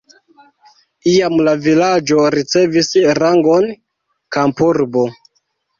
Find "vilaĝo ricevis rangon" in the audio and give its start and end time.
1.67-3.73